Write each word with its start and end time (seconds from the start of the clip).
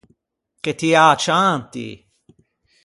Che 0.63 0.71
ti 0.79 0.89
â 1.05 1.07
cianti! 1.23 1.87